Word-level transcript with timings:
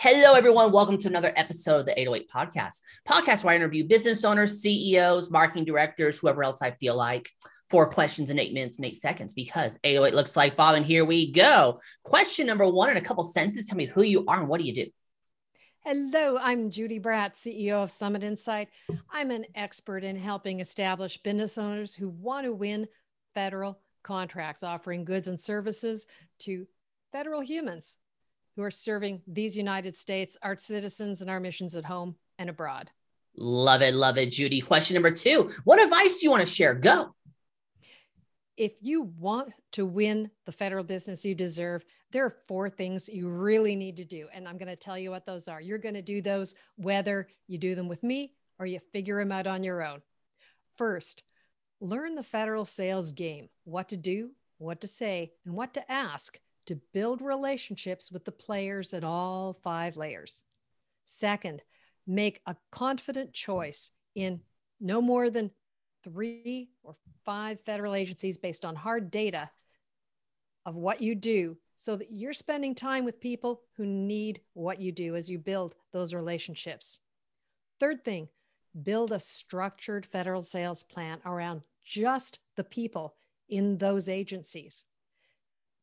Hello, 0.00 0.34
everyone. 0.34 0.70
Welcome 0.70 0.96
to 0.98 1.08
another 1.08 1.32
episode 1.34 1.80
of 1.80 1.86
the 1.86 1.98
808 1.98 2.30
Podcast. 2.30 2.82
Podcast 3.04 3.42
where 3.42 3.52
I 3.52 3.56
interview 3.56 3.82
business 3.82 4.24
owners, 4.24 4.62
CEOs, 4.62 5.28
marketing 5.28 5.64
directors, 5.64 6.20
whoever 6.20 6.44
else 6.44 6.62
I 6.62 6.70
feel 6.70 6.94
like. 6.94 7.28
Four 7.68 7.90
questions 7.90 8.30
in 8.30 8.38
eight 8.38 8.54
minutes 8.54 8.78
and 8.78 8.86
eight 8.86 8.94
seconds 8.94 9.32
because 9.32 9.80
808 9.82 10.14
looks 10.14 10.36
like 10.36 10.56
Bob. 10.56 10.76
And 10.76 10.86
here 10.86 11.04
we 11.04 11.32
go. 11.32 11.80
Question 12.04 12.46
number 12.46 12.64
one 12.68 12.90
in 12.90 12.96
a 12.96 13.00
couple 13.00 13.24
sentences. 13.24 13.66
Tell 13.66 13.76
me 13.76 13.86
who 13.86 14.02
you 14.02 14.24
are 14.28 14.38
and 14.38 14.48
what 14.48 14.60
do 14.60 14.68
you 14.68 14.84
do? 14.84 14.86
Hello, 15.80 16.38
I'm 16.40 16.70
Judy 16.70 17.00
Bratt, 17.00 17.34
CEO 17.34 17.82
of 17.82 17.90
Summit 17.90 18.22
Insight. 18.22 18.68
I'm 19.10 19.32
an 19.32 19.46
expert 19.56 20.04
in 20.04 20.14
helping 20.14 20.60
establish 20.60 21.20
business 21.24 21.58
owners 21.58 21.92
who 21.92 22.08
want 22.08 22.44
to 22.44 22.52
win 22.52 22.86
federal 23.34 23.80
contracts, 24.04 24.62
offering 24.62 25.04
goods 25.04 25.26
and 25.26 25.40
services 25.40 26.06
to 26.42 26.68
federal 27.10 27.40
humans 27.40 27.96
who 28.58 28.64
are 28.64 28.72
serving 28.72 29.22
these 29.28 29.56
United 29.56 29.96
States, 29.96 30.36
our 30.42 30.56
citizens, 30.56 31.20
and 31.20 31.30
our 31.30 31.38
missions 31.38 31.76
at 31.76 31.84
home 31.84 32.16
and 32.40 32.50
abroad. 32.50 32.90
Love 33.36 33.82
it. 33.82 33.94
Love 33.94 34.18
it, 34.18 34.32
Judy. 34.32 34.60
Question 34.60 34.94
number 34.94 35.12
two 35.12 35.52
What 35.62 35.80
advice 35.80 36.18
do 36.18 36.26
you 36.26 36.30
want 36.32 36.44
to 36.44 36.52
share? 36.52 36.74
Go. 36.74 37.14
If 38.56 38.72
you 38.80 39.02
want 39.02 39.52
to 39.72 39.86
win 39.86 40.28
the 40.44 40.50
federal 40.50 40.82
business 40.82 41.24
you 41.24 41.36
deserve, 41.36 41.84
there 42.10 42.24
are 42.24 42.34
four 42.48 42.68
things 42.68 43.08
you 43.08 43.28
really 43.28 43.76
need 43.76 43.96
to 43.98 44.04
do. 44.04 44.26
And 44.34 44.48
I'm 44.48 44.58
going 44.58 44.66
to 44.66 44.74
tell 44.74 44.98
you 44.98 45.12
what 45.12 45.24
those 45.24 45.46
are. 45.46 45.60
You're 45.60 45.78
going 45.78 45.94
to 45.94 46.02
do 46.02 46.20
those 46.20 46.56
whether 46.74 47.28
you 47.46 47.58
do 47.58 47.76
them 47.76 47.86
with 47.86 48.02
me 48.02 48.34
or 48.58 48.66
you 48.66 48.80
figure 48.92 49.20
them 49.20 49.30
out 49.30 49.46
on 49.46 49.62
your 49.62 49.84
own. 49.84 50.02
First, 50.76 51.22
learn 51.80 52.16
the 52.16 52.24
federal 52.24 52.64
sales 52.64 53.12
game 53.12 53.50
what 53.62 53.90
to 53.90 53.96
do, 53.96 54.32
what 54.56 54.80
to 54.80 54.88
say, 54.88 55.30
and 55.46 55.54
what 55.54 55.74
to 55.74 55.92
ask 55.92 56.36
to 56.68 56.80
build 56.92 57.20
relationships 57.20 58.10
with 58.10 58.24
the 58.24 58.32
players 58.32 58.94
at 58.94 59.04
all 59.04 59.58
five 59.62 59.96
layers. 59.96 60.42
Second, 61.06 61.62
make 62.06 62.40
a 62.46 62.56
confident 62.70 63.32
choice 63.32 63.90
in 64.14 64.40
no 64.80 65.00
more 65.00 65.30
than 65.30 65.50
three 66.04 66.70
or 66.82 66.96
five 67.24 67.60
federal 67.60 67.94
agencies 67.94 68.38
based 68.38 68.64
on 68.64 68.76
hard 68.76 69.10
data 69.10 69.50
of 70.64 70.76
what 70.76 71.00
you 71.00 71.14
do 71.14 71.56
so 71.76 71.96
that 71.96 72.10
you're 72.10 72.32
spending 72.32 72.74
time 72.74 73.04
with 73.04 73.20
people 73.20 73.62
who 73.76 73.86
need 73.86 74.40
what 74.54 74.80
you 74.80 74.92
do 74.92 75.16
as 75.16 75.30
you 75.30 75.38
build 75.38 75.74
those 75.92 76.14
relationships. 76.14 76.98
Third 77.80 78.04
thing, 78.04 78.28
build 78.82 79.12
a 79.12 79.20
structured 79.20 80.04
federal 80.06 80.42
sales 80.42 80.82
plan 80.82 81.20
around 81.24 81.62
just 81.84 82.40
the 82.56 82.64
people 82.64 83.14
in 83.48 83.78
those 83.78 84.08
agencies. 84.08 84.84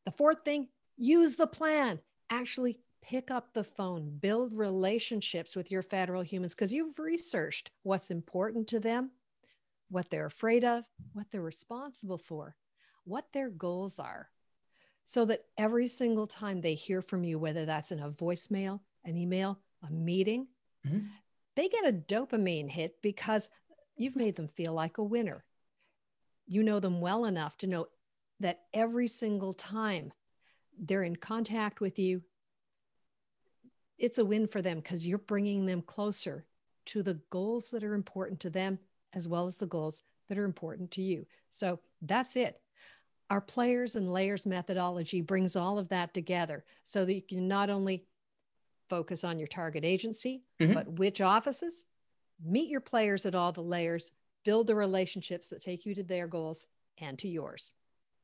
The 0.04 0.12
fourth 0.12 0.44
thing, 0.44 0.68
use 0.96 1.36
the 1.36 1.46
plan. 1.46 2.00
Actually, 2.30 2.78
pick 3.02 3.30
up 3.30 3.52
the 3.52 3.64
phone, 3.64 4.18
build 4.20 4.54
relationships 4.54 5.54
with 5.54 5.70
your 5.70 5.82
federal 5.82 6.22
humans 6.22 6.54
because 6.54 6.72
you've 6.72 6.98
researched 6.98 7.70
what's 7.82 8.10
important 8.10 8.66
to 8.68 8.80
them, 8.80 9.10
what 9.90 10.10
they're 10.10 10.26
afraid 10.26 10.64
of, 10.64 10.84
what 11.12 11.26
they're 11.30 11.42
responsible 11.42 12.18
for, 12.18 12.56
what 13.04 13.32
their 13.32 13.48
goals 13.48 13.98
are. 13.98 14.28
So 15.04 15.24
that 15.26 15.44
every 15.56 15.86
single 15.86 16.26
time 16.26 16.60
they 16.60 16.74
hear 16.74 17.00
from 17.00 17.22
you, 17.22 17.38
whether 17.38 17.64
that's 17.64 17.92
in 17.92 18.00
a 18.00 18.10
voicemail, 18.10 18.80
an 19.04 19.16
email, 19.16 19.60
a 19.86 19.92
meeting, 19.92 20.48
mm-hmm. 20.84 21.06
they 21.54 21.68
get 21.68 21.88
a 21.88 21.92
dopamine 21.92 22.68
hit 22.68 23.00
because 23.02 23.48
you've 23.96 24.16
made 24.16 24.34
them 24.34 24.48
feel 24.48 24.72
like 24.72 24.98
a 24.98 25.04
winner. 25.04 25.44
You 26.48 26.64
know 26.64 26.80
them 26.80 27.00
well 27.00 27.26
enough 27.26 27.56
to 27.58 27.68
know 27.68 27.86
that 28.40 28.62
every 28.74 29.06
single 29.06 29.54
time 29.54 30.12
they're 30.78 31.02
in 31.02 31.16
contact 31.16 31.80
with 31.80 31.98
you, 31.98 32.22
it's 33.98 34.18
a 34.18 34.24
win 34.24 34.46
for 34.46 34.60
them 34.60 34.78
because 34.78 35.06
you're 35.06 35.18
bringing 35.18 35.66
them 35.66 35.82
closer 35.82 36.44
to 36.86 37.02
the 37.02 37.18
goals 37.30 37.70
that 37.70 37.82
are 37.82 37.94
important 37.94 38.40
to 38.40 38.50
them 38.50 38.78
as 39.12 39.26
well 39.26 39.46
as 39.46 39.56
the 39.56 39.66
goals 39.66 40.02
that 40.28 40.38
are 40.38 40.44
important 40.44 40.90
to 40.92 41.02
you. 41.02 41.26
So 41.50 41.80
that's 42.02 42.36
it. 42.36 42.60
Our 43.30 43.40
players 43.40 43.96
and 43.96 44.12
layers 44.12 44.46
methodology 44.46 45.20
brings 45.20 45.56
all 45.56 45.78
of 45.78 45.88
that 45.88 46.14
together 46.14 46.64
so 46.84 47.04
that 47.04 47.14
you 47.14 47.22
can 47.22 47.48
not 47.48 47.70
only 47.70 48.04
focus 48.88 49.24
on 49.24 49.38
your 49.38 49.48
target 49.48 49.84
agency, 49.84 50.44
mm-hmm. 50.60 50.74
but 50.74 50.88
which 50.92 51.20
offices, 51.20 51.86
meet 52.44 52.70
your 52.70 52.80
players 52.80 53.26
at 53.26 53.34
all 53.34 53.50
the 53.50 53.62
layers, 53.62 54.12
build 54.44 54.68
the 54.68 54.74
relationships 54.74 55.48
that 55.48 55.62
take 55.62 55.86
you 55.86 55.94
to 55.94 56.04
their 56.04 56.28
goals 56.28 56.66
and 56.98 57.18
to 57.18 57.28
yours. 57.28 57.72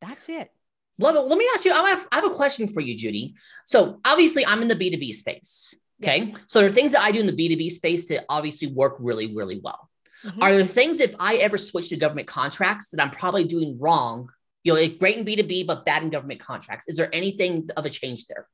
That's 0.01 0.29
it. 0.29 0.53
Love 0.99 1.17
it. 1.17 1.21
Let 1.21 1.39
me 1.39 1.49
ask 1.55 1.65
you. 1.65 1.73
I 1.73 1.91
have, 1.91 2.07
I 2.13 2.17
have 2.17 2.31
a 2.31 2.35
question 2.35 2.69
for 2.69 2.81
you, 2.81 2.97
Judy. 2.97 3.35
So 3.65 4.01
obviously, 4.05 4.47
I'm 4.47 4.63
in 4.63 4.69
the 4.69 4.77
B2B 4.77 5.15
space. 5.15 5.75
Okay. 6.03 6.25
Yeah. 6.25 6.37
So 6.47 6.59
there 6.59 6.69
are 6.69 6.73
things 6.73 6.93
that 6.93 7.03
I 7.03 7.13
do 7.13 7.21
in 7.21 7.27
the 7.27 7.33
B2B 7.33 7.71
space 7.71 8.09
that 8.09 8.25
obviously 8.29 8.69
work 8.69 8.97
really, 8.99 9.35
really 9.35 9.61
well. 9.63 9.89
Mm-hmm. 10.25 10.43
Are 10.43 10.55
there 10.55 10.65
things 10.65 11.01
if 11.01 11.15
I 11.19 11.37
ever 11.37 11.57
switch 11.57 11.89
to 11.89 11.97
government 11.97 12.29
contracts 12.29 12.91
that 12.91 13.01
I'm 13.03 13.11
probably 13.11 13.45
doing 13.45 13.79
wrong? 13.81 14.29
You 14.65 14.75
know, 14.75 14.89
great 14.99 15.17
in 15.17 15.25
B2B, 15.25 15.67
but 15.67 15.85
bad 15.85 16.03
in 16.03 16.11
government 16.11 16.41
contracts. 16.41 16.89
Is 16.89 16.97
there 16.97 17.13
anything 17.13 17.69
of 17.77 17.87
a 17.87 17.91
change 17.91 18.27
there? 18.27 18.47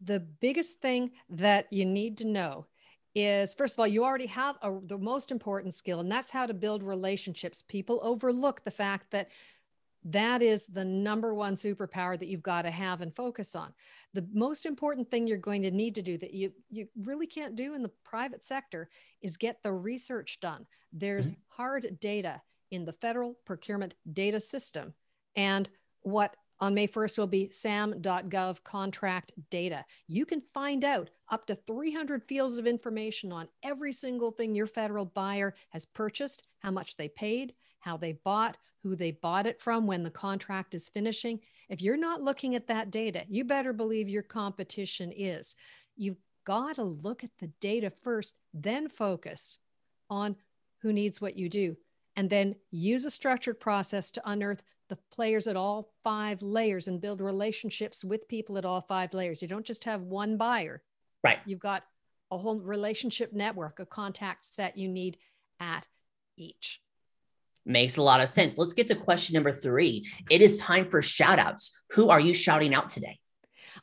The 0.00 0.20
biggest 0.20 0.80
thing 0.80 1.12
that 1.30 1.66
you 1.70 1.84
need 1.84 2.18
to 2.18 2.26
know 2.26 2.66
is 3.14 3.54
first 3.54 3.74
of 3.74 3.80
all, 3.80 3.86
you 3.86 4.04
already 4.04 4.26
have 4.26 4.56
a, 4.62 4.78
the 4.86 4.96
most 4.96 5.30
important 5.30 5.74
skill, 5.74 6.00
and 6.00 6.10
that's 6.10 6.30
how 6.30 6.46
to 6.46 6.54
build 6.54 6.82
relationships. 6.82 7.62
People 7.68 8.00
overlook 8.02 8.64
the 8.64 8.70
fact 8.70 9.10
that 9.10 9.28
that 10.04 10.42
is 10.42 10.66
the 10.66 10.84
number 10.84 11.34
one 11.34 11.54
superpower 11.54 12.18
that 12.18 12.28
you've 12.28 12.42
got 12.42 12.62
to 12.62 12.70
have 12.70 13.00
and 13.00 13.14
focus 13.14 13.54
on. 13.54 13.72
The 14.14 14.26
most 14.32 14.66
important 14.66 15.10
thing 15.10 15.26
you're 15.26 15.38
going 15.38 15.62
to 15.62 15.70
need 15.70 15.94
to 15.94 16.02
do 16.02 16.18
that 16.18 16.34
you, 16.34 16.52
you 16.70 16.88
really 17.04 17.26
can't 17.26 17.54
do 17.54 17.74
in 17.74 17.82
the 17.82 17.92
private 18.04 18.44
sector 18.44 18.88
is 19.20 19.36
get 19.36 19.62
the 19.62 19.72
research 19.72 20.40
done. 20.40 20.66
There's 20.92 21.32
mm-hmm. 21.32 21.40
hard 21.62 21.98
data 22.00 22.42
in 22.70 22.84
the 22.84 22.94
federal 22.94 23.36
procurement 23.44 23.94
data 24.12 24.40
system. 24.40 24.92
And 25.36 25.68
what 26.00 26.36
on 26.60 26.74
May 26.74 26.86
1st 26.86 27.18
will 27.18 27.26
be 27.26 27.50
sam.gov 27.50 28.62
contract 28.62 29.32
data. 29.50 29.84
You 30.06 30.24
can 30.24 30.42
find 30.54 30.84
out 30.84 31.10
up 31.30 31.46
to 31.46 31.56
300 31.56 32.22
fields 32.22 32.56
of 32.56 32.68
information 32.68 33.32
on 33.32 33.48
every 33.64 33.92
single 33.92 34.30
thing 34.30 34.54
your 34.54 34.68
federal 34.68 35.04
buyer 35.04 35.54
has 35.70 35.86
purchased, 35.86 36.46
how 36.60 36.70
much 36.70 36.96
they 36.96 37.08
paid, 37.08 37.54
how 37.80 37.96
they 37.96 38.12
bought, 38.24 38.56
who 38.82 38.96
they 38.96 39.12
bought 39.12 39.46
it 39.46 39.60
from 39.60 39.86
when 39.86 40.02
the 40.02 40.10
contract 40.10 40.74
is 40.74 40.88
finishing. 40.88 41.40
If 41.68 41.80
you're 41.80 41.96
not 41.96 42.20
looking 42.20 42.54
at 42.54 42.66
that 42.66 42.90
data, 42.90 43.24
you 43.28 43.44
better 43.44 43.72
believe 43.72 44.08
your 44.08 44.22
competition 44.22 45.12
is. 45.14 45.54
You've 45.96 46.18
got 46.44 46.76
to 46.76 46.82
look 46.82 47.22
at 47.24 47.30
the 47.38 47.46
data 47.60 47.90
first, 48.02 48.34
then 48.52 48.88
focus 48.88 49.58
on 50.10 50.36
who 50.82 50.92
needs 50.92 51.20
what 51.20 51.38
you 51.38 51.48
do, 51.48 51.76
and 52.16 52.28
then 52.28 52.56
use 52.70 53.04
a 53.04 53.10
structured 53.10 53.60
process 53.60 54.10
to 54.10 54.22
unearth 54.28 54.62
the 54.88 54.98
players 55.10 55.46
at 55.46 55.56
all 55.56 55.90
five 56.04 56.42
layers 56.42 56.88
and 56.88 57.00
build 57.00 57.20
relationships 57.20 58.04
with 58.04 58.28
people 58.28 58.58
at 58.58 58.64
all 58.66 58.80
five 58.80 59.14
layers. 59.14 59.40
You 59.40 59.48
don't 59.48 59.64
just 59.64 59.84
have 59.84 60.02
one 60.02 60.36
buyer. 60.36 60.82
Right. 61.24 61.38
You've 61.46 61.60
got 61.60 61.84
a 62.30 62.36
whole 62.36 62.60
relationship 62.60 63.32
network 63.32 63.78
of 63.78 63.88
contacts 63.88 64.56
that 64.56 64.76
you 64.76 64.88
need 64.88 65.16
at 65.60 65.86
each. 66.36 66.81
Makes 67.64 67.96
a 67.96 68.02
lot 68.02 68.20
of 68.20 68.28
sense. 68.28 68.58
Let's 68.58 68.72
get 68.72 68.88
to 68.88 68.94
question 68.94 69.34
number 69.34 69.52
three. 69.52 70.08
It 70.30 70.42
is 70.42 70.58
time 70.58 70.88
for 70.88 71.00
shout 71.00 71.38
outs. 71.38 71.70
Who 71.92 72.10
are 72.10 72.20
you 72.20 72.34
shouting 72.34 72.74
out 72.74 72.88
today? 72.88 73.18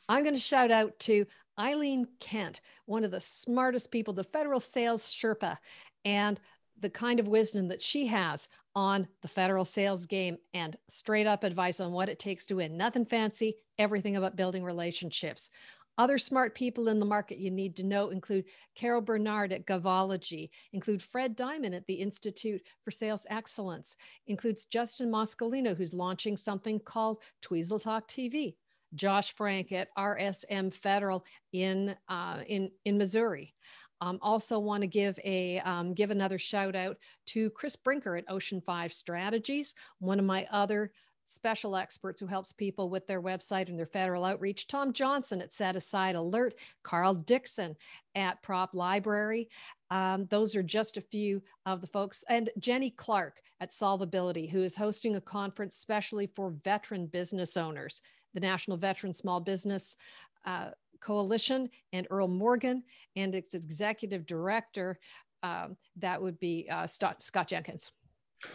I'm 0.08 0.22
going 0.22 0.34
to 0.34 0.40
shout 0.40 0.70
out 0.70 0.98
to 1.00 1.24
Eileen 1.58 2.06
Kent, 2.20 2.60
one 2.86 3.04
of 3.04 3.10
the 3.10 3.20
smartest 3.20 3.90
people, 3.90 4.14
the 4.14 4.24
federal 4.24 4.60
sales 4.60 5.04
Sherpa, 5.04 5.56
and 6.04 6.40
the 6.80 6.90
kind 6.90 7.20
of 7.20 7.28
wisdom 7.28 7.68
that 7.68 7.82
she 7.82 8.06
has 8.06 8.48
on 8.74 9.06
the 9.22 9.28
federal 9.28 9.64
sales 9.64 10.06
game 10.06 10.36
and 10.54 10.76
straight 10.88 11.26
up 11.26 11.44
advice 11.44 11.80
on 11.80 11.92
what 11.92 12.08
it 12.08 12.18
takes 12.18 12.46
to 12.46 12.54
win. 12.56 12.76
Nothing 12.76 13.04
fancy, 13.04 13.54
everything 13.78 14.16
about 14.16 14.36
building 14.36 14.64
relationships. 14.64 15.50
Other 16.00 16.16
smart 16.16 16.54
people 16.54 16.88
in 16.88 16.98
the 16.98 17.04
market 17.04 17.36
you 17.36 17.50
need 17.50 17.76
to 17.76 17.84
know 17.84 18.08
include 18.08 18.46
Carol 18.74 19.02
Bernard 19.02 19.52
at 19.52 19.66
Govology, 19.66 20.48
include 20.72 21.02
Fred 21.02 21.36
Diamond 21.36 21.74
at 21.74 21.86
the 21.86 21.92
Institute 21.92 22.62
for 22.82 22.90
Sales 22.90 23.26
Excellence, 23.28 23.96
includes 24.26 24.64
Justin 24.64 25.10
Moscolino, 25.10 25.76
who's 25.76 25.92
launching 25.92 26.38
something 26.38 26.80
called 26.80 27.22
Tweezle 27.42 27.82
Talk 27.82 28.08
TV, 28.08 28.54
Josh 28.94 29.34
Frank 29.34 29.72
at 29.72 29.88
RSM 29.98 30.72
Federal 30.72 31.22
in 31.52 31.94
uh, 32.08 32.40
in 32.46 32.70
in 32.86 32.96
Missouri. 32.96 33.54
Um, 34.00 34.18
also 34.22 34.58
want 34.58 34.80
to 34.80 34.86
give 34.86 35.18
a 35.22 35.60
um, 35.66 35.92
give 35.92 36.10
another 36.10 36.38
shout 36.38 36.76
out 36.76 36.96
to 37.26 37.50
Chris 37.50 37.76
Brinker 37.76 38.16
at 38.16 38.24
Ocean 38.26 38.62
Five 38.62 38.94
Strategies, 38.94 39.74
one 39.98 40.18
of 40.18 40.24
my 40.24 40.46
other 40.50 40.92
special 41.30 41.76
experts 41.76 42.20
who 42.20 42.26
helps 42.26 42.52
people 42.52 42.88
with 42.88 43.06
their 43.06 43.22
website 43.22 43.68
and 43.68 43.78
their 43.78 43.86
federal 43.86 44.24
outreach. 44.24 44.66
Tom 44.66 44.92
Johnson 44.92 45.40
at 45.40 45.54
Set 45.54 45.76
Aside 45.76 46.16
Alert, 46.16 46.54
Carl 46.82 47.14
Dixon 47.14 47.76
at 48.14 48.42
Prop 48.42 48.74
Library. 48.74 49.48
Um, 49.90 50.26
those 50.26 50.54
are 50.56 50.62
just 50.62 50.96
a 50.96 51.00
few 51.02 51.42
of 51.66 51.80
the 51.80 51.86
folks. 51.86 52.24
And 52.28 52.50
Jenny 52.58 52.90
Clark 52.90 53.40
at 53.60 53.70
Solvability, 53.70 54.50
who 54.50 54.62
is 54.62 54.76
hosting 54.76 55.16
a 55.16 55.20
conference 55.20 55.76
specially 55.76 56.28
for 56.34 56.50
veteran 56.64 57.06
business 57.06 57.56
owners, 57.56 58.02
the 58.34 58.40
National 58.40 58.76
Veteran 58.76 59.12
Small 59.12 59.40
Business 59.40 59.96
uh, 60.44 60.70
Coalition 61.00 61.68
and 61.92 62.06
Earl 62.10 62.28
Morgan, 62.28 62.82
and 63.16 63.34
its 63.34 63.54
executive 63.54 64.26
director, 64.26 64.98
um, 65.42 65.76
that 65.96 66.20
would 66.20 66.38
be 66.38 66.68
uh, 66.70 66.86
Scott, 66.86 67.22
Scott 67.22 67.48
Jenkins. 67.48 67.92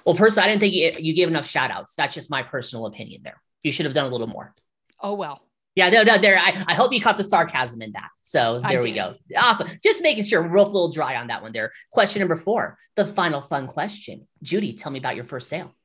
Well, 0.05 0.15
personally, 0.15 0.47
I 0.47 0.49
didn't 0.51 0.61
think 0.61 0.99
you, 0.99 1.13
gave 1.13 1.27
enough 1.27 1.47
shout 1.47 1.71
outs. 1.71 1.95
That's 1.95 2.13
just 2.13 2.29
my 2.29 2.43
personal 2.43 2.85
opinion 2.85 3.21
there. 3.23 3.41
You 3.63 3.71
should 3.71 3.85
have 3.85 3.93
done 3.93 4.05
a 4.05 4.09
little 4.09 4.27
more. 4.27 4.53
Oh, 4.99 5.13
well. 5.13 5.41
Yeah, 5.75 5.89
no, 5.89 6.03
no, 6.03 6.17
there. 6.17 6.37
I, 6.37 6.63
I 6.67 6.73
hope 6.73 6.93
you 6.93 7.01
caught 7.01 7.17
the 7.17 7.23
sarcasm 7.23 7.81
in 7.81 7.91
that. 7.93 8.09
So 8.21 8.59
there 8.59 8.81
we 8.81 8.93
go. 8.93 9.13
Awesome. 9.37 9.67
Just 9.83 10.01
making 10.01 10.23
sure 10.23 10.41
we're 10.41 10.55
a 10.55 10.63
little 10.63 10.89
dry 10.89 11.17
on 11.17 11.27
that 11.27 11.41
one 11.41 11.51
there. 11.51 11.71
Question 11.91 12.21
number 12.21 12.37
four, 12.37 12.77
the 12.95 13.05
final 13.05 13.41
fun 13.41 13.67
question. 13.67 14.25
Judy, 14.41 14.73
tell 14.73 14.91
me 14.91 14.99
about 14.99 15.15
your 15.15 15.25
first 15.25 15.49
sale. 15.49 15.75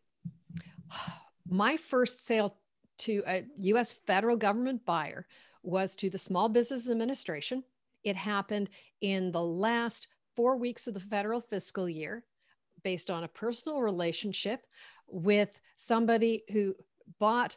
My 1.48 1.76
first 1.76 2.24
sale 2.24 2.56
to 2.98 3.22
a 3.26 3.44
US 3.58 3.92
federal 3.92 4.36
government 4.36 4.84
buyer 4.86 5.26
was 5.64 5.96
to 5.96 6.08
the 6.08 6.18
Small 6.18 6.48
Business 6.48 6.88
Administration. 6.88 7.64
It 8.04 8.14
happened 8.14 8.70
in 9.00 9.32
the 9.32 9.42
last 9.42 10.06
four 10.36 10.56
weeks 10.56 10.86
of 10.86 10.94
the 10.94 11.00
federal 11.00 11.40
fiscal 11.40 11.88
year 11.88 12.24
based 12.82 13.10
on 13.10 13.24
a 13.24 13.28
personal 13.28 13.80
relationship 13.80 14.66
with 15.08 15.60
somebody 15.76 16.44
who 16.52 16.74
bought 17.18 17.56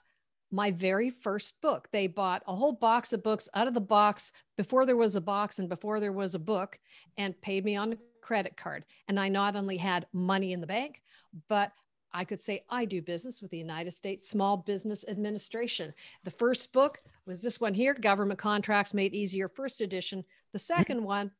my 0.51 0.69
very 0.71 1.09
first 1.09 1.59
book. 1.61 1.87
They 1.91 2.05
bought 2.05 2.43
a 2.47 2.55
whole 2.55 2.73
box 2.73 3.11
of 3.11 3.23
books 3.23 3.49
out 3.55 3.67
of 3.67 3.73
the 3.73 3.81
box 3.81 4.31
before 4.55 4.85
there 4.85 4.95
was 4.95 5.15
a 5.15 5.21
box 5.21 5.57
and 5.57 5.67
before 5.67 5.99
there 5.99 6.11
was 6.11 6.35
a 6.35 6.39
book 6.39 6.77
and 7.17 7.39
paid 7.41 7.65
me 7.65 7.75
on 7.75 7.93
a 7.93 7.97
credit 8.21 8.55
card. 8.55 8.85
And 9.07 9.19
I 9.19 9.29
not 9.29 9.55
only 9.55 9.77
had 9.77 10.05
money 10.13 10.53
in 10.53 10.61
the 10.61 10.67
bank, 10.67 11.01
but 11.49 11.71
I 12.13 12.23
could 12.23 12.41
say 12.41 12.63
I 12.69 12.85
do 12.85 13.01
business 13.01 13.41
with 13.41 13.49
the 13.49 13.57
United 13.57 13.91
States 13.91 14.29
Small 14.29 14.57
Business 14.57 15.03
Administration. 15.07 15.91
The 16.23 16.31
first 16.31 16.71
book 16.71 17.01
was 17.25 17.41
this 17.41 17.59
one 17.59 17.73
here 17.73 17.95
Government 17.95 18.39
Contracts 18.39 18.93
Made 18.93 19.15
Easier, 19.15 19.49
first 19.49 19.81
edition. 19.81 20.23
The 20.51 20.59
mm-hmm. 20.59 20.79
second 20.79 21.03
one 21.03 21.31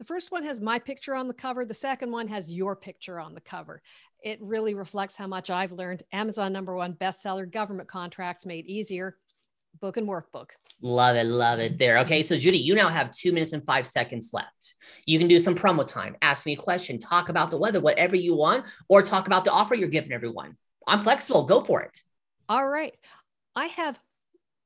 the 0.00 0.06
first 0.06 0.32
one 0.32 0.42
has 0.42 0.62
my 0.62 0.78
picture 0.78 1.14
on 1.14 1.28
the 1.28 1.34
cover. 1.34 1.66
The 1.66 1.74
second 1.74 2.10
one 2.10 2.26
has 2.28 2.50
your 2.50 2.74
picture 2.74 3.20
on 3.20 3.34
the 3.34 3.40
cover. 3.42 3.82
It 4.24 4.38
really 4.40 4.72
reflects 4.72 5.14
how 5.14 5.26
much 5.26 5.50
I've 5.50 5.72
learned. 5.72 6.04
Amazon 6.10 6.54
number 6.54 6.74
one 6.74 6.94
bestseller, 6.94 7.48
government 7.48 7.86
contracts 7.86 8.46
made 8.46 8.64
easier, 8.64 9.18
book 9.78 9.98
and 9.98 10.08
workbook. 10.08 10.52
Love 10.80 11.16
it. 11.16 11.26
Love 11.26 11.58
it 11.60 11.76
there. 11.76 11.98
Okay. 11.98 12.22
So, 12.22 12.38
Judy, 12.38 12.56
you 12.56 12.74
now 12.74 12.88
have 12.88 13.10
two 13.10 13.30
minutes 13.30 13.52
and 13.52 13.62
five 13.66 13.86
seconds 13.86 14.30
left. 14.32 14.74
You 15.04 15.18
can 15.18 15.28
do 15.28 15.38
some 15.38 15.54
promo 15.54 15.86
time, 15.86 16.16
ask 16.22 16.46
me 16.46 16.54
a 16.54 16.56
question, 16.56 16.98
talk 16.98 17.28
about 17.28 17.50
the 17.50 17.58
weather, 17.58 17.78
whatever 17.78 18.16
you 18.16 18.34
want, 18.34 18.64
or 18.88 19.02
talk 19.02 19.26
about 19.26 19.44
the 19.44 19.52
offer 19.52 19.74
you're 19.74 19.88
giving 19.88 20.12
everyone. 20.12 20.56
I'm 20.86 21.00
flexible. 21.00 21.44
Go 21.44 21.60
for 21.60 21.82
it. 21.82 22.00
All 22.48 22.66
right. 22.66 22.94
I 23.54 23.66
have 23.66 24.00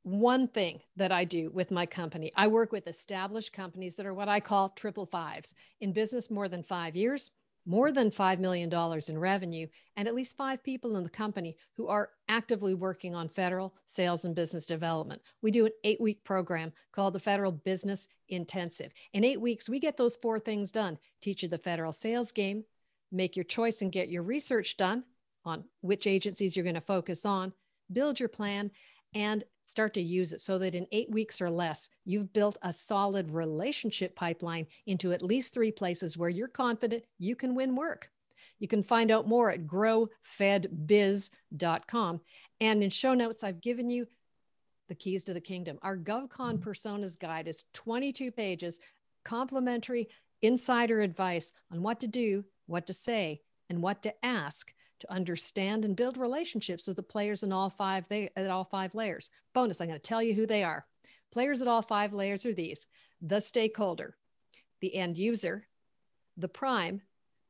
one 0.05 0.47
thing 0.47 0.81
that 0.97 1.11
I 1.11 1.25
do 1.25 1.51
with 1.51 1.71
my 1.71 1.87
company. 1.87 2.31
I 2.37 2.47
work 2.47 2.73
with 2.73 2.87
established 2.87 3.53
companies 3.53 3.97
that 3.97 4.06
are 4.06 4.15
what 4.15 4.29
I 4.29 4.39
call 4.39 4.69
triple 4.69 5.06
fives 5.06 5.55
in 5.81 5.93
business 5.93 6.31
more 6.31 6.47
than 6.47 6.62
five 6.62 6.95
years, 6.95 7.31
more 7.67 7.91
than 7.91 8.11
$5 8.11 8.39
million 8.39 8.71
in 9.09 9.19
revenue, 9.19 9.67
and 9.97 10.06
at 10.06 10.15
least 10.15 10.37
five 10.37 10.62
people 10.62 10.97
in 10.97 11.05
the 11.05 11.09
company 11.09 11.56
who 11.75 11.89
are 11.89 12.11
actively 12.29 12.75
working 12.75 13.15
on 13.15 13.29
federal 13.31 13.75
sales 13.87 14.27
and 14.27 14.35
business 14.35 14.67
development. 14.67 15.23
We 15.41 15.51
do 15.51 15.65
an 15.65 15.73
eight 15.85 16.01
week 16.01 16.23
program 16.23 16.73
called 16.93 17.15
the 17.15 17.21
Federal 17.21 17.53
Business 17.53 18.06
Intensive. 18.29 18.93
In 19.15 19.25
eight 19.25 19.41
weeks, 19.41 19.71
we 19.71 19.81
get 19.81 19.97
those 19.97 20.17
four 20.17 20.39
things 20.39 20.71
done 20.71 20.99
teach 21.23 21.43
you 21.43 21.49
the 21.49 21.56
federal 21.56 21.93
sales 21.93 22.31
game, 22.31 22.65
make 23.11 23.37
your 23.37 23.45
choice 23.45 23.81
and 23.81 23.91
get 23.91 24.11
your 24.11 24.23
research 24.23 24.77
done 24.77 25.03
on 25.47 25.65
which 25.81 26.06
agencies 26.06 26.55
you're 26.55 26.65
going 26.65 26.75
to 26.75 26.81
focus 26.83 27.25
on, 27.25 27.55
build 27.91 28.21
your 28.21 28.29
plan, 28.29 28.71
and 29.15 29.45
start 29.67 29.95
to 29.95 30.03
use 30.03 30.33
it 30.33 30.41
so 30.41 30.59
that 30.59 30.75
in 30.75 30.87
eight 30.93 31.11
weeks 31.11 31.41
or 31.41 31.51
less, 31.51 31.89
you've 32.05 32.33
built 32.33 32.57
a 32.63 32.73
solid 32.73 33.33
relationship 33.33 34.15
pipeline 34.15 34.67
into 34.87 35.13
at 35.13 35.23
least 35.23 35.53
three 35.55 35.73
places 35.73 36.19
where 36.19 36.31
you're 36.31 36.49
confident 36.49 37.05
you 37.19 37.37
can 37.37 37.55
win 37.55 37.77
work. 37.77 38.11
You 38.59 38.69
can 38.69 38.83
find 38.83 39.11
out 39.11 39.29
more 39.29 39.51
at 39.51 39.67
growfedbiz.com. 39.67 42.21
And 42.61 42.83
in 42.83 42.91
show 42.91 43.15
notes, 43.15 43.45
I've 43.45 43.61
given 43.61 43.91
you 43.91 44.07
the 44.89 44.95
keys 44.95 45.25
to 45.25 45.35
the 45.35 45.41
kingdom. 45.41 45.79
Our 45.83 45.97
GovCon 45.97 46.29
mm-hmm. 46.29 46.69
Personas 46.69 47.19
Guide 47.19 47.49
is 47.49 47.65
22 47.73 48.31
pages, 48.31 48.79
complimentary 49.25 50.09
insider 50.43 51.01
advice 51.01 51.53
on 51.73 51.83
what 51.83 51.99
to 52.01 52.07
do, 52.07 52.45
what 52.67 52.87
to 52.87 52.93
say, 52.93 53.41
and 53.71 53.83
what 53.83 54.03
to 54.03 54.15
ask 54.25 54.73
to 55.05 55.12
understand 55.12 55.85
and 55.85 55.97
build 55.97 56.17
relationships 56.17 56.87
with 56.87 56.97
the 56.97 57.03
players 57.03 57.43
in 57.43 57.53
all 57.53 57.71
five 57.71 58.09
they 58.09 58.31
at 58.37 58.51
all 58.51 58.65
five 58.65 58.95
layers. 58.95 59.31
Bonus, 59.53 59.81
I'm 59.81 59.89
going 59.89 59.99
to 59.99 60.03
tell 60.03 60.23
you 60.23 60.35
who 60.35 60.47
they 60.47 60.65
are. 60.65 60.87
Players 61.33 61.62
at 61.62 61.69
all 61.69 61.83
five 61.83 62.12
layers 62.12 62.47
are 62.47 62.55
these: 62.55 62.87
the 63.21 63.41
stakeholder, 63.41 64.17
the 64.81 64.95
end 64.95 65.19
user, 65.19 65.67
the 66.37 66.49
prime, 66.49 67.03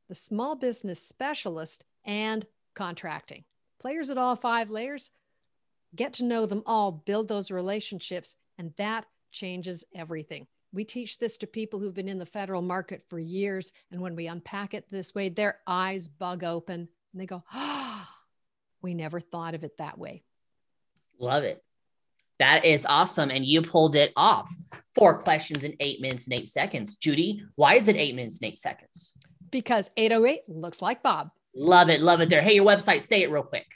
the 0.09 0.15
small 0.15 0.55
business 0.55 1.01
specialist, 1.01 1.85
and 2.03 2.45
contracting. 2.75 3.43
Players 3.79 4.09
at 4.09 4.17
all 4.17 4.35
five 4.35 4.69
layers, 4.69 5.11
get 5.95 6.13
to 6.13 6.25
know 6.25 6.45
them 6.45 6.63
all, 6.65 6.91
build 6.91 7.27
those 7.27 7.51
relationships, 7.51 8.35
and 8.57 8.73
that 8.77 9.05
changes 9.31 9.83
everything. 9.93 10.47
We 10.73 10.83
teach 10.83 11.19
this 11.19 11.37
to 11.37 11.47
people 11.47 11.79
who've 11.79 11.93
been 11.93 12.09
in 12.09 12.17
the 12.17 12.25
federal 12.25 12.61
market 12.61 13.03
for 13.07 13.17
years. 13.17 13.71
And 13.91 14.01
when 14.01 14.13
we 14.13 14.27
unpack 14.27 14.73
it 14.73 14.85
this 14.91 15.15
way, 15.15 15.29
their 15.29 15.59
eyes 15.67 16.07
bug 16.07 16.43
open 16.43 16.89
and 17.15 17.21
they 17.21 17.27
go, 17.27 17.43
ah, 17.53 18.11
oh, 18.11 18.15
we 18.81 18.93
never 18.93 19.21
thought 19.21 19.55
of 19.55 19.63
it 19.63 19.77
that 19.77 19.97
way. 19.97 20.21
Love 21.17 21.43
it. 21.43 21.63
That 22.39 22.65
is 22.65 22.85
awesome. 22.85 23.31
And 23.31 23.45
you 23.45 23.61
pulled 23.61 23.95
it 23.95 24.11
off. 24.17 24.53
Four 24.93 25.19
questions 25.19 25.63
in 25.63 25.77
eight 25.79 26.01
minutes 26.01 26.27
and 26.27 26.37
eight 26.37 26.49
seconds. 26.49 26.97
Judy, 26.97 27.41
why 27.55 27.75
is 27.75 27.87
it 27.87 27.95
eight 27.95 28.15
minutes 28.15 28.41
and 28.41 28.49
eight 28.49 28.57
seconds? 28.57 29.13
Because 29.49 29.89
808 29.95 30.41
looks 30.49 30.81
like 30.81 31.01
Bob. 31.01 31.29
Love 31.55 31.89
it. 31.89 32.01
Love 32.01 32.19
it 32.19 32.27
there. 32.27 32.41
Hey, 32.41 32.55
your 32.55 32.65
website, 32.65 33.01
say 33.01 33.23
it 33.23 33.31
real 33.31 33.43
quick. 33.43 33.67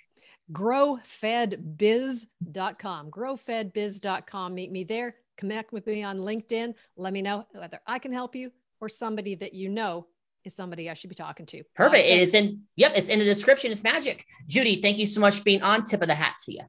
Growfedbiz.com. 0.52 3.12
Growfedbiz.com. 3.12 4.54
Meet 4.54 4.72
me 4.74 4.84
there. 4.84 5.16
Connect 5.38 5.72
with 5.72 5.88
me 5.88 6.04
on 6.04 6.20
LinkedIn. 6.20 6.74
Let 6.98 7.14
me 7.14 7.22
know 7.22 7.48
whether 7.54 7.80
I 7.88 8.00
can 8.00 8.12
help 8.12 8.36
you 8.36 8.52
or 8.82 8.90
somebody 8.90 9.36
that 9.36 9.54
you 9.54 9.70
know 9.70 10.08
is 10.46 10.56
somebody 10.56 10.90
I 10.90 10.94
should 10.94 11.10
be 11.10 11.16
talking 11.16 11.46
to. 11.48 11.64
Perfect. 11.76 12.06
Uh, 12.06 12.16
it's 12.16 12.34
in, 12.34 12.62
yep, 12.76 12.94
it's 12.96 13.10
in 13.10 13.20
the 13.20 13.26
description. 13.26 13.72
It's 13.72 13.84
magic. 13.84 14.26
Judy, 14.48 14.82
thank 14.82 14.98
you 14.98 15.08
so 15.08 15.22
much 15.22 15.38
for 15.38 15.44
being 15.44 15.62
on. 15.62 15.84
Tip 15.84 16.02
of 16.02 16.08
the 16.08 16.16
hat 16.16 16.36
to 16.46 16.54
you. 16.54 16.62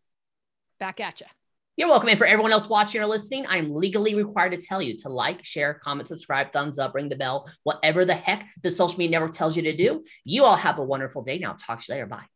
Back 0.78 1.00
at 1.00 1.20
you. 1.20 1.26
You're 1.76 1.88
welcome. 1.88 2.08
And 2.10 2.18
for 2.18 2.26
everyone 2.26 2.52
else 2.52 2.68
watching 2.68 3.00
or 3.00 3.06
listening, 3.06 3.46
I'm 3.48 3.72
legally 3.72 4.14
required 4.14 4.52
to 4.52 4.58
tell 4.58 4.82
you 4.82 4.96
to 4.98 5.08
like, 5.08 5.44
share, 5.44 5.74
comment, 5.74 6.08
subscribe, 6.08 6.52
thumbs 6.52 6.78
up, 6.78 6.94
ring 6.94 7.08
the 7.08 7.16
bell, 7.16 7.50
whatever 7.62 8.04
the 8.04 8.14
heck 8.14 8.48
the 8.62 8.70
social 8.70 8.98
media 8.98 9.12
network 9.12 9.32
tells 9.32 9.56
you 9.56 9.62
to 9.62 9.76
do. 9.76 10.02
You 10.24 10.44
all 10.44 10.56
have 10.56 10.78
a 10.78 10.84
wonderful 10.84 11.22
day 11.22 11.38
now. 11.38 11.54
Talk 11.54 11.80
to 11.80 11.84
you 11.88 11.94
later. 11.94 12.06
Bye. 12.06 12.26